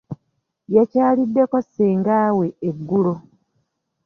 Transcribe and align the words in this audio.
Yakyaliddeko 0.75 1.57
ssengaawe 1.65 2.47
eggulo. 2.69 3.13